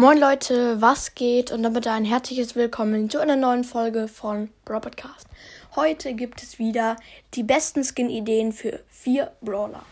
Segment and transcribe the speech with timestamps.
[0.00, 1.50] Moin Leute, was geht?
[1.50, 5.26] Und damit ein herzliches Willkommen zu einer neuen Folge von Brawl Podcast.
[5.76, 6.96] Heute gibt es wieder
[7.34, 9.82] die besten Skin-Ideen für vier Brawler.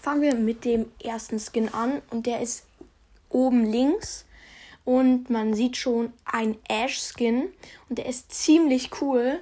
[0.00, 2.64] Fangen wir mit dem ersten Skin an und der ist
[3.28, 4.24] oben links
[4.86, 7.50] und man sieht schon ein Ash-Skin
[7.90, 9.38] und der ist ziemlich cool,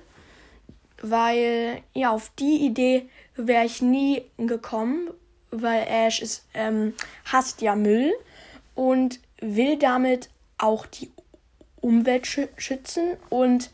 [1.03, 5.09] weil ja auf die Idee wäre ich nie gekommen,
[5.53, 6.95] weil Ash ist ähm,
[7.27, 8.13] hasst ja Müll
[8.75, 11.11] und will damit auch die
[11.81, 13.71] Umwelt schützen und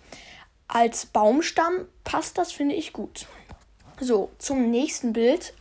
[0.69, 3.27] als Baumstamm passt das, finde ich, gut.
[4.01, 5.55] So, zum nächsten Bild.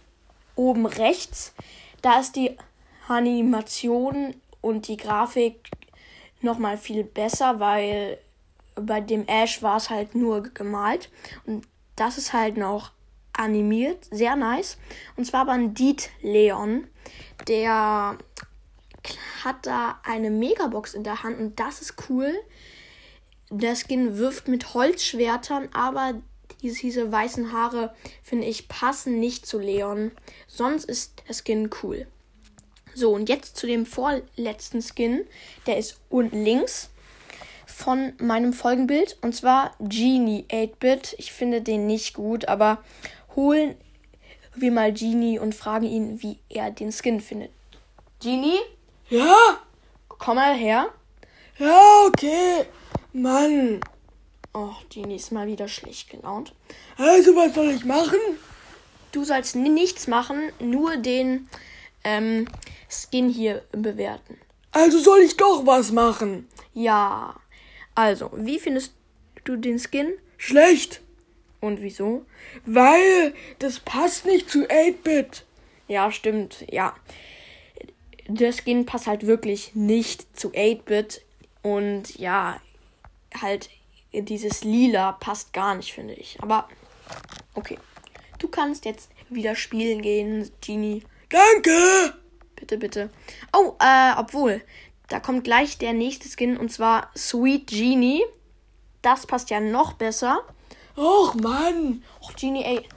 [0.55, 1.53] Oben rechts,
[2.01, 2.57] da ist die
[3.07, 5.69] Animation und die Grafik
[6.41, 8.19] nochmal viel besser, weil
[8.75, 11.09] bei dem Ash war es halt nur gemalt.
[11.45, 12.91] Und das ist halt noch
[13.33, 14.77] animiert, sehr nice.
[15.15, 16.87] Und zwar Bandit Leon,
[17.47, 18.17] der
[19.43, 22.33] hat da eine Megabox in der Hand und das ist cool.
[23.49, 26.21] Der Skin wirft mit Holzschwertern, aber
[26.61, 27.93] diese, weißen Haare,
[28.23, 30.11] finde ich, passen nicht zu Leon.
[30.47, 32.07] Sonst ist der Skin cool.
[32.93, 35.25] So, und jetzt zu dem vorletzten Skin.
[35.65, 36.89] Der ist unten links
[37.65, 39.17] von meinem Folgenbild.
[39.21, 41.15] Und zwar Genie 8-Bit.
[41.17, 42.83] Ich finde den nicht gut, aber
[43.35, 43.75] holen
[44.55, 47.51] wir mal Genie und fragen ihn, wie er den Skin findet.
[48.21, 48.59] Genie?
[49.11, 49.59] Ja?
[50.07, 50.89] Komm mal her.
[51.59, 52.65] Ja, okay.
[53.11, 53.81] Mann.
[54.53, 56.53] Oh, Genie ist mal wieder schlecht gelaunt.
[56.97, 58.19] Also, was soll ich machen?
[59.11, 61.49] Du sollst nichts machen, nur den
[62.05, 62.47] ähm,
[62.89, 64.39] Skin hier bewerten.
[64.71, 66.47] Also soll ich doch was machen?
[66.73, 67.35] Ja.
[67.93, 68.93] Also, wie findest
[69.43, 70.13] du den Skin?
[70.37, 71.01] Schlecht.
[71.59, 72.25] Und wieso?
[72.65, 75.43] Weil das passt nicht zu 8-Bit.
[75.89, 76.63] Ja, stimmt.
[76.71, 76.95] Ja
[78.35, 81.21] der Skin passt halt wirklich nicht zu 8-Bit.
[81.61, 82.59] Und ja,
[83.39, 83.69] halt
[84.13, 86.37] dieses Lila passt gar nicht, finde ich.
[86.41, 86.67] Aber
[87.53, 87.77] okay.
[88.39, 91.03] Du kannst jetzt wieder spielen gehen, Genie.
[91.29, 92.15] Danke!
[92.55, 93.09] Bitte, bitte.
[93.53, 94.61] Oh, äh, obwohl.
[95.07, 98.23] Da kommt gleich der nächste Skin und zwar Sweet Genie.
[99.01, 100.41] Das passt ja noch besser.
[100.95, 102.03] Och, Mann!
[102.21, 102.87] Och, Genie, ey.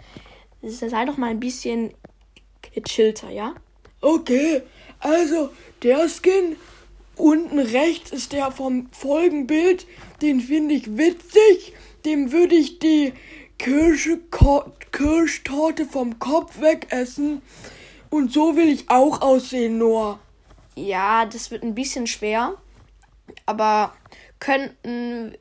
[0.62, 1.94] Sei doch mal ein bisschen
[2.62, 3.54] gechillter, ja?
[4.00, 4.62] Okay,
[5.04, 5.50] also
[5.82, 6.56] der Skin
[7.16, 9.87] unten rechts ist der vom Folgenbild.
[10.22, 11.75] Den finde ich witzig.
[12.04, 13.12] Dem würde ich die
[13.59, 14.19] Kirsche,
[14.92, 17.42] Kirschtorte vom Kopf wegessen.
[18.10, 20.19] Und so will ich auch aussehen, Noah.
[20.75, 22.56] Ja, das wird ein bisschen schwer.
[23.47, 23.94] Aber
[24.41, 25.36] könnten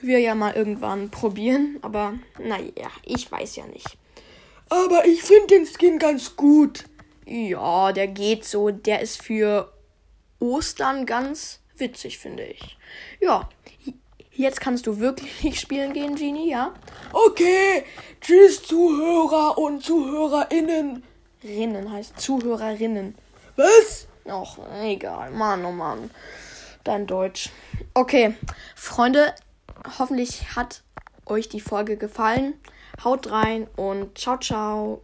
[0.00, 1.78] wir ja mal irgendwann probieren.
[1.82, 3.98] Aber naja, ich weiß ja nicht.
[4.70, 6.84] Aber ich finde den Skin ganz gut.
[7.28, 8.70] Ja, der geht so.
[8.70, 9.70] Der ist für
[10.40, 12.78] Ostern ganz witzig, finde ich.
[13.20, 13.48] Ja,
[14.32, 16.72] jetzt kannst du wirklich spielen gehen, Genie, ja?
[17.12, 17.84] Okay,
[18.22, 21.02] tschüss Zuhörer und Zuhörerinnen.
[21.44, 23.14] Rinnen heißt Zuhörerinnen.
[23.56, 24.08] Was?
[24.26, 25.30] Ach, egal.
[25.30, 26.10] Mann, oh Mann.
[26.84, 27.50] Dein Deutsch.
[27.92, 28.34] Okay,
[28.74, 29.34] Freunde,
[29.98, 30.82] hoffentlich hat
[31.26, 32.54] euch die Folge gefallen.
[33.04, 35.02] Haut rein und ciao, ciao.